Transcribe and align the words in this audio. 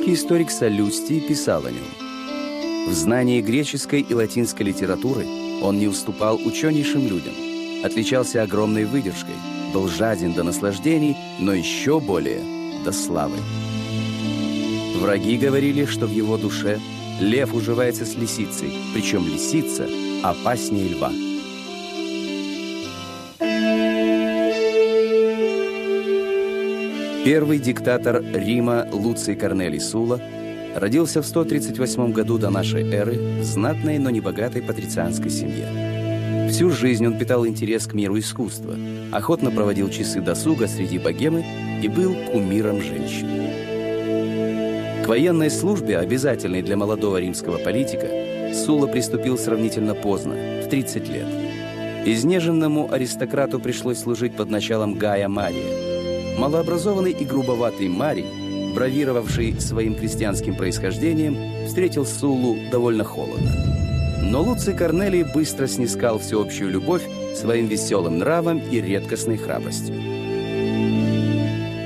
Римский 0.00 0.14
историк 0.14 0.50
Солюстий 0.50 1.20
писал 1.20 1.66
о 1.66 1.70
нем. 1.70 1.84
В 2.88 2.92
знании 2.94 3.42
греческой 3.42 4.00
и 4.00 4.14
латинской 4.14 4.64
литературы 4.64 5.26
он 5.60 5.78
не 5.78 5.88
уступал 5.88 6.40
ученейшим 6.42 7.06
людям, 7.06 7.34
отличался 7.84 8.42
огромной 8.42 8.86
выдержкой, 8.86 9.34
был 9.74 9.88
жаден 9.88 10.32
до 10.32 10.42
наслаждений, 10.42 11.18
но 11.38 11.52
еще 11.52 12.00
более 12.00 12.40
до 12.82 12.92
славы. 12.92 13.36
Враги 14.96 15.36
говорили, 15.36 15.84
что 15.84 16.06
в 16.06 16.10
его 16.10 16.38
душе 16.38 16.80
лев 17.20 17.52
уживается 17.52 18.06
с 18.06 18.14
лисицей, 18.14 18.72
причем 18.94 19.26
лисица 19.26 19.86
опаснее 20.22 20.94
льва. 20.94 21.12
Первый 27.22 27.58
диктатор 27.58 28.24
Рима 28.32 28.88
Луций 28.90 29.36
Корнелий 29.36 29.78
Сула 29.78 30.18
родился 30.74 31.20
в 31.20 31.26
138 31.26 32.12
году 32.12 32.38
до 32.38 32.48
нашей 32.48 32.90
эры 32.90 33.40
в 33.40 33.44
знатной, 33.44 33.98
но 33.98 34.08
небогатой 34.08 34.62
патрицианской 34.62 35.30
семье. 35.30 36.48
Всю 36.48 36.70
жизнь 36.70 37.06
он 37.06 37.18
питал 37.18 37.46
интерес 37.46 37.86
к 37.86 37.92
миру 37.92 38.18
искусства, 38.18 38.74
охотно 39.12 39.50
проводил 39.50 39.90
часы 39.90 40.22
досуга 40.22 40.66
среди 40.66 40.98
богемы 40.98 41.44
и 41.82 41.88
был 41.88 42.14
кумиром 42.32 42.80
женщин. 42.80 43.28
К 45.04 45.06
военной 45.06 45.50
службе, 45.50 45.98
обязательной 45.98 46.62
для 46.62 46.78
молодого 46.78 47.18
римского 47.18 47.58
политика, 47.58 48.54
Сула 48.54 48.86
приступил 48.86 49.36
сравнительно 49.36 49.94
поздно, 49.94 50.62
в 50.64 50.70
30 50.70 51.08
лет. 51.10 51.26
Изнеженному 52.06 52.90
аристократу 52.90 53.60
пришлось 53.60 53.98
служить 53.98 54.34
под 54.34 54.48
началом 54.48 54.94
Гая 54.94 55.28
Мария. 55.28 55.89
Малообразованный 56.40 57.12
и 57.12 57.26
грубоватый 57.26 57.88
Марий, 57.88 58.24
бравировавший 58.74 59.60
своим 59.60 59.94
крестьянским 59.94 60.56
происхождением, 60.56 61.66
встретил 61.66 62.06
Сулу 62.06 62.56
довольно 62.72 63.04
холодно. 63.04 63.50
Но 64.22 64.42
Луций 64.42 64.74
Корнелий 64.74 65.22
быстро 65.22 65.66
снискал 65.66 66.18
всеобщую 66.18 66.70
любовь 66.70 67.02
своим 67.34 67.66
веселым 67.66 68.16
нравом 68.16 68.58
и 68.70 68.80
редкостной 68.80 69.36
храбростью. 69.36 69.94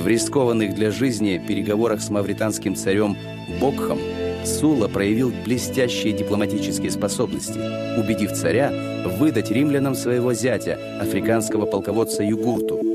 В 0.00 0.06
рискованных 0.08 0.74
для 0.74 0.90
жизни 0.90 1.40
переговорах 1.46 2.00
с 2.00 2.10
мавританским 2.10 2.74
царем 2.74 3.16
Бокхом 3.60 4.00
Сула 4.44 4.88
проявил 4.88 5.32
блестящие 5.44 6.12
дипломатические 6.12 6.90
способности, 6.90 7.60
убедив 8.00 8.32
царя 8.32 8.72
выдать 9.16 9.52
римлянам 9.52 9.94
своего 9.94 10.34
зятя, 10.34 10.76
африканского 11.00 11.66
полководца 11.66 12.24
Югурту. 12.24 12.89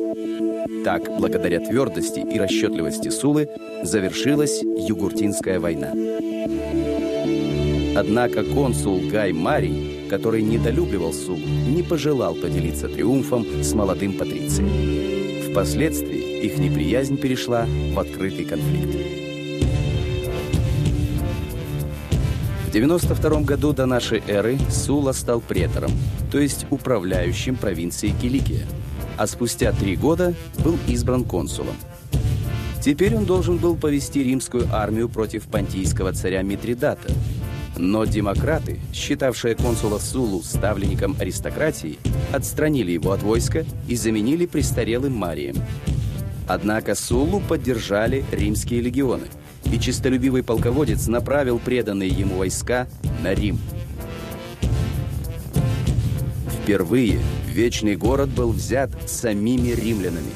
Так, 0.85 1.09
благодаря 1.17 1.59
твердости 1.59 2.19
и 2.19 2.37
расчетливости 2.37 3.09
Сулы, 3.09 3.49
завершилась 3.81 4.61
Югуртинская 4.61 5.59
война. 5.59 5.91
Однако 7.97 8.43
консул 8.43 9.01
Гай 9.09 9.33
Марий, 9.33 10.07
который 10.11 10.43
недолюбливал 10.43 11.11
Сулу, 11.11 11.39
не 11.39 11.81
пожелал 11.81 12.35
поделиться 12.35 12.87
триумфом 12.87 13.63
с 13.63 13.73
молодым 13.73 14.13
патрицием. 14.13 15.49
Впоследствии 15.49 16.45
их 16.45 16.59
неприязнь 16.59 17.17
перешла 17.17 17.65
в 17.91 17.97
открытый 17.97 18.45
конфликт. 18.45 18.95
В 22.67 22.71
92 22.71 23.41
году 23.41 23.73
до 23.73 23.87
нашей 23.87 24.21
эры 24.27 24.59
Сула 24.69 25.13
стал 25.13 25.41
претором, 25.41 25.89
то 26.31 26.37
есть 26.37 26.67
управляющим 26.69 27.55
провинцией 27.55 28.13
Киликия, 28.21 28.67
а 29.17 29.27
спустя 29.27 29.71
три 29.71 29.95
года 29.95 30.33
был 30.63 30.77
избран 30.87 31.23
консулом. 31.23 31.75
Теперь 32.81 33.15
он 33.15 33.25
должен 33.25 33.57
был 33.57 33.75
повести 33.75 34.23
римскую 34.23 34.67
армию 34.71 35.09
против 35.09 35.43
понтийского 35.43 36.13
царя 36.13 36.41
Митридата. 36.41 37.11
Но 37.77 38.05
демократы, 38.05 38.79
считавшие 38.93 39.55
консула 39.55 39.99
Сулу 39.99 40.41
ставленником 40.43 41.15
аристократии, 41.19 41.99
отстранили 42.31 42.91
его 42.91 43.11
от 43.11 43.23
войска 43.23 43.65
и 43.87 43.95
заменили 43.95 44.45
престарелым 44.45 45.13
Марием. 45.13 45.55
Однако 46.47 46.95
Сулу 46.95 47.41
поддержали 47.41 48.23
римские 48.31 48.81
легионы– 48.81 49.25
и 49.71 49.79
честолюбивый 49.79 50.43
полководец 50.43 51.07
направил 51.07 51.59
преданные 51.59 52.09
ему 52.09 52.37
войска 52.37 52.87
на 53.23 53.33
Рим. 53.33 53.59
Впервые 56.63 57.19
Вечный 57.55 57.95
город 57.95 58.27
был 58.31 58.51
взят 58.51 58.91
самими 59.09 59.69
римлянами. 59.69 60.33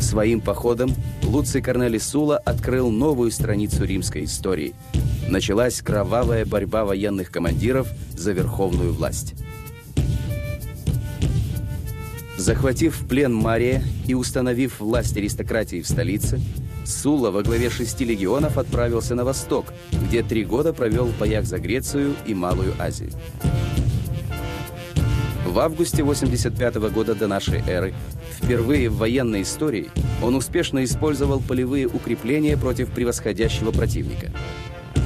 Своим 0.00 0.40
походом 0.40 0.94
Луций 1.24 1.60
Корнелий 1.60 1.98
Сула 1.98 2.38
открыл 2.38 2.92
новую 2.92 3.32
страницу 3.32 3.84
римской 3.84 4.22
истории. 4.22 4.72
Началась 5.28 5.82
кровавая 5.82 6.46
борьба 6.46 6.84
военных 6.84 7.32
командиров 7.32 7.88
за 8.16 8.30
верховную 8.30 8.92
власть. 8.92 9.34
Захватив 12.38 13.00
в 13.00 13.08
плен 13.08 13.34
Мария 13.34 13.82
и 14.06 14.14
установив 14.14 14.78
власть 14.78 15.16
аристократии 15.16 15.82
в 15.82 15.88
столице, 15.88 16.40
Сула 16.84 17.32
во 17.32 17.42
главе 17.42 17.68
шести 17.68 18.04
легионов 18.04 18.58
отправился 18.58 19.16
на 19.16 19.24
восток, 19.24 19.72
где 20.06 20.22
три 20.22 20.44
года 20.44 20.72
провел 20.72 21.06
в 21.06 21.18
боях 21.18 21.46
за 21.46 21.58
Грецию 21.58 22.14
и 22.26 22.32
Малую 22.32 22.74
Азию. 22.78 23.10
В 25.52 25.58
августе 25.58 26.02
85 26.02 26.76
-го 26.76 26.90
года 26.90 27.14
до 27.14 27.28
нашей 27.28 27.62
эры, 27.66 27.92
впервые 28.40 28.88
в 28.88 28.96
военной 28.96 29.42
истории, 29.42 29.90
он 30.22 30.34
успешно 30.34 30.82
использовал 30.82 31.40
полевые 31.40 31.86
укрепления 31.86 32.56
против 32.56 32.88
превосходящего 32.90 33.70
противника. 33.70 34.32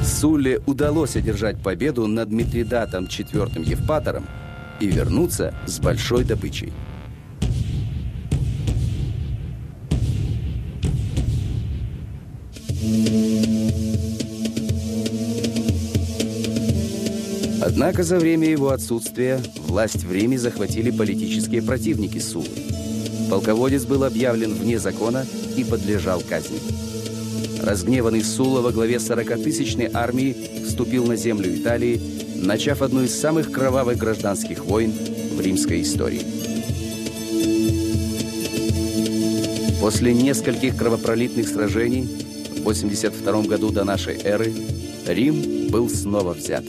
Сулле 0.05 0.61
удалось 0.67 1.17
одержать 1.17 1.61
победу 1.61 2.07
над 2.07 2.31
Митридатом 2.31 3.07
IV 3.07 3.61
Евпатором 3.69 4.25
и 4.79 4.87
вернуться 4.87 5.53
с 5.67 5.81
большой 5.81 6.23
добычей. 6.23 6.73
Однако 17.77 18.05
за 18.05 18.17
время 18.17 18.49
его 18.49 18.71
отсутствия 18.71 19.39
власть 19.67 20.03
в 20.03 20.11
Риме 20.11 20.39
захватили 20.39 20.91
политические 20.91 21.61
противники 21.61 22.19
Сулы. 22.19 22.49
Полководец 23.29 23.85
был 23.85 24.05
объявлен 24.05 24.55
вне 24.55 24.79
закона 24.79 25.27
и 25.59 25.63
подлежал 25.63 26.23
казни. 26.27 26.59
Разгневанный 27.63 28.25
Сула 28.25 28.63
во 28.63 28.73
главе 28.73 28.95
40-тысячной 28.95 29.91
армии 29.93 30.35
вступил 30.67 31.05
на 31.05 31.17
землю 31.17 31.55
Италии, 31.55 32.01
начав 32.37 32.81
одну 32.81 33.03
из 33.03 33.15
самых 33.15 33.53
кровавых 33.53 33.99
гражданских 33.99 34.65
войн 34.65 34.95
в 35.35 35.41
римской 35.43 35.83
истории. 35.83 36.23
После 39.83 40.15
нескольких 40.15 40.79
кровопролитных 40.79 41.47
сражений 41.47 42.09
в 42.59 42.63
82 42.63 43.43
году 43.43 43.71
до 43.71 43.85
нашей 43.85 44.17
эры 44.17 44.51
Рим 45.07 45.69
был 45.69 45.91
снова 45.91 46.33
взят. 46.33 46.65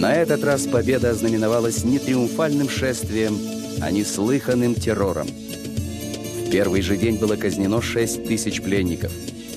На 0.00 0.12
этот 0.12 0.42
раз 0.42 0.66
победа 0.66 1.10
ознаменовалась 1.10 1.84
не 1.84 1.98
триумфальным 1.98 2.68
шествием, 2.68 3.38
а 3.80 3.90
неслыханным 3.90 4.74
террором. 4.74 5.28
В 5.28 6.50
первый 6.50 6.82
же 6.82 6.96
день 6.96 7.16
было 7.18 7.36
казнено 7.36 7.80
6 7.80 8.24
тысяч 8.24 8.60
пленников. 8.60 9.12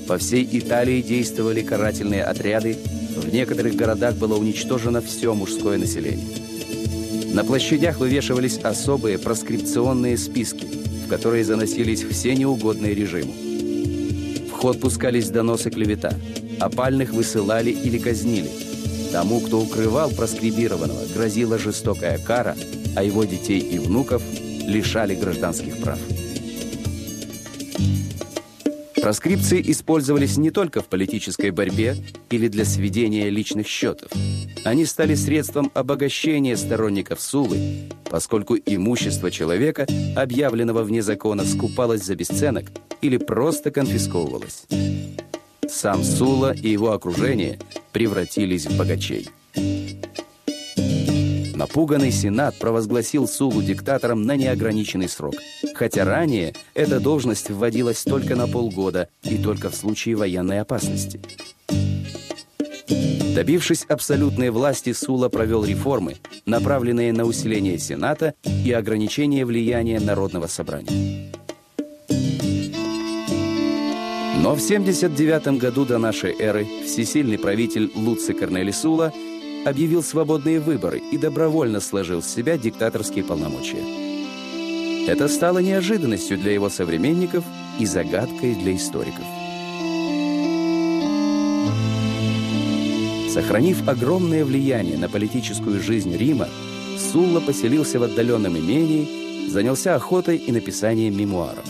По 0.08 0.18
всей 0.18 0.48
Италии 0.52 1.02
действовали 1.02 1.62
карательные 1.62 2.24
отряды, 2.24 2.78
в 3.16 3.34
некоторых 3.34 3.76
городах 3.76 4.16
было 4.16 4.38
уничтожено 4.38 5.02
все 5.02 5.34
мужское 5.34 5.78
население. 5.78 6.28
На 7.34 7.44
площадях 7.44 7.98
вывешивались 7.98 8.60
особые 8.60 9.18
проскрипционные 9.18 10.18
списки, 10.18 10.68
в 11.06 11.10
которые 11.10 11.44
заносились 11.44 12.04
все 12.04 12.36
неугодные 12.36 12.94
режиму. 12.94 13.34
В 14.50 14.52
ход 14.52 14.80
пускались 14.80 15.30
доносы 15.30 15.72
клевета, 15.72 16.14
опальных 16.60 17.12
высылали 17.12 17.72
или 17.72 17.98
казнили– 17.98 18.50
Тому, 19.18 19.40
кто 19.40 19.60
укрывал 19.60 20.12
проскрибированного, 20.12 21.08
грозила 21.12 21.58
жестокая 21.58 22.20
кара, 22.20 22.56
а 22.96 23.02
его 23.02 23.24
детей 23.24 23.58
и 23.58 23.80
внуков 23.80 24.22
лишали 24.62 25.16
гражданских 25.16 25.80
прав. 25.80 25.98
Проскрипции 29.02 29.60
использовались 29.72 30.38
не 30.38 30.52
только 30.52 30.84
в 30.84 30.86
политической 30.86 31.50
борьбе 31.50 31.98
или 32.30 32.48
для 32.48 32.64
сведения 32.64 33.32
личных 33.32 33.66
счетов. 33.66 34.12
Они 34.64 34.86
стали 34.86 35.16
средством 35.16 35.72
обогащения 35.74 36.56
сторонников 36.56 37.20
Сулы, 37.20 37.90
поскольку 38.12 38.56
имущество 38.56 39.32
человека, 39.32 39.88
объявленного 40.16 40.84
вне 40.84 41.02
закона, 41.02 41.44
скупалось 41.44 42.04
за 42.04 42.14
бесценок 42.14 42.66
или 43.02 43.18
просто 43.18 43.72
конфисковывалось. 43.72 44.68
Сам 45.68 46.04
Сула 46.04 46.54
и 46.54 46.70
его 46.70 46.92
окружение 46.92 47.60
превратились 47.98 48.68
в 48.68 48.78
богачей. 48.78 49.28
Напуганный 51.56 52.12
Сенат 52.12 52.56
провозгласил 52.60 53.28
Сулу 53.28 53.64
диктатором 53.64 54.22
на 54.22 54.36
неограниченный 54.36 55.10
срок, 55.10 55.34
хотя 55.74 56.06
ранее 56.06 56.54
эта 56.76 57.00
должность 57.00 57.50
вводилась 57.50 58.04
только 58.04 58.36
на 58.36 58.48
полгода 58.48 59.10
и 59.24 59.40
только 59.42 59.72
в 59.72 59.76
случае 59.76 60.16
военной 60.16 60.62
опасности. 60.62 61.20
Добившись 63.34 63.86
абсолютной 63.86 64.52
власти, 64.52 64.94
Сула 64.94 65.30
провел 65.30 65.66
реформы, 65.66 66.18
направленные 66.46 67.12
на 67.14 67.26
усиление 67.26 67.80
Сената 67.80 68.36
и 68.44 68.72
ограничение 68.72 69.44
влияния 69.44 70.00
Народного 70.00 70.46
собрания. 70.46 71.27
Но 74.48 74.56
в 74.56 74.62
79 74.62 75.60
году 75.60 75.84
до 75.84 75.98
нашей 75.98 76.34
эры 76.40 76.66
всесильный 76.86 77.38
правитель 77.38 77.92
Луци 77.94 78.32
Корнели 78.32 78.72
Сула 78.72 79.12
объявил 79.66 80.02
свободные 80.02 80.62
выборы 80.62 81.00
и 81.00 81.18
добровольно 81.18 81.82
сложил 81.82 82.22
с 82.22 82.34
себя 82.34 82.58
диктаторские 82.58 83.26
полномочия. 83.26 83.84
Это 85.06 85.28
стало 85.28 85.60
неожиданностью 85.60 86.38
для 86.38 86.54
его 86.54 86.70
современников 86.70 87.44
и 87.78 87.86
загадкой 87.86 88.56
для 88.56 88.78
историков. 88.78 89.26
Сохранив 93.30 93.86
огромное 93.86 94.46
влияние 94.46 94.98
на 94.98 95.10
политическую 95.10 95.82
жизнь 95.82 96.16
Рима, 96.16 96.48
Сулла 96.98 97.42
поселился 97.42 98.00
в 98.00 98.04
отдаленном 98.04 98.58
имении, 98.58 99.50
занялся 99.50 99.96
охотой 99.96 100.38
и 100.38 100.54
написанием 100.54 101.18
мемуаров. 101.18 101.66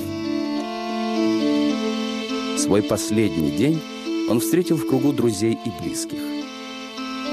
Свой 2.58 2.82
последний 2.82 3.52
день 3.52 3.80
он 4.30 4.40
встретил 4.40 4.78
в 4.78 4.88
кругу 4.88 5.14
друзей 5.14 5.58
и 5.64 5.82
близких. 5.82 6.20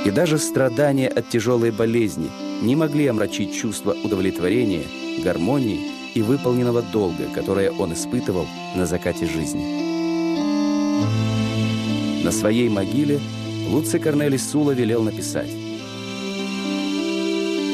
И 0.04 0.10
даже 0.10 0.38
страдания 0.38 1.08
от 1.08 1.30
тяжелой 1.30 1.70
болезни 1.70 2.28
не 2.62 2.76
могли 2.76 3.06
омрачить 3.06 3.54
чувство 3.54 3.96
удовлетворения, 4.04 4.84
гармонии 5.24 5.90
и 6.14 6.20
выполненного 6.20 6.82
долга, 6.82 7.24
которое 7.34 7.70
он 7.70 7.94
испытывал 7.94 8.46
на 8.76 8.84
закате 8.84 9.26
жизни. 9.26 9.82
На 12.22 12.30
своей 12.30 12.68
могиле 12.68 13.18
Луций 13.70 14.00
Корнелий 14.00 14.38
Сула 14.38 14.72
велел 14.72 15.02
написать. 15.02 15.50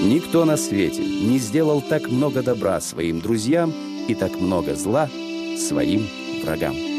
«Никто 0.05 0.45
на 0.45 0.57
свете 0.57 1.03
не 1.03 1.39
сделал 1.39 1.83
так 1.83 2.09
много 2.09 2.43
добра 2.43 2.81
своим 2.81 3.21
друзьям 3.21 3.75
и 4.07 4.15
так 4.15 4.41
много 4.41 4.77
зла 4.77 5.11
своим 5.59 6.07
врагам». 6.45 6.90